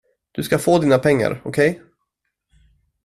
Du 0.31 0.43
ska 0.43 0.57
få 0.59 0.79
dina 0.79 0.97
pengar, 0.99 1.41
okej? 1.45 1.81